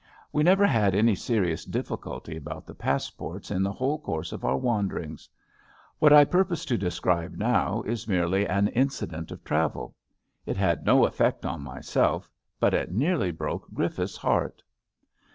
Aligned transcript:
We 0.33 0.41
never 0.41 0.65
had 0.65 0.95
any 0.95 1.13
serious 1.13 1.63
difl&culty 1.63 2.35
about 2.35 2.65
the 2.65 2.73
passports 2.73 3.51
in 3.51 3.61
the 3.61 3.71
whole 3.71 3.99
course 3.99 4.31
of 4.31 4.43
our 4.43 4.57
wanderings. 4.57 5.29
What 5.99 6.11
I 6.11 6.25
purpose 6.25 6.65
to 6.65 6.75
describe 6.79 7.37
now 7.37 7.83
is 7.83 8.07
merely 8.07 8.47
an 8.47 8.69
in 8.69 8.87
cident 8.87 9.29
of 9.29 9.43
travel. 9.43 9.93
It 10.43 10.57
had 10.57 10.83
no 10.87 11.05
effect 11.05 11.45
on 11.45 11.61
myself, 11.61 12.31
but 12.59 12.73
it 12.73 12.91
nearly 12.91 13.29
broke 13.29 13.71
Griffiths' 13.75 14.17
heart. 14.17 14.63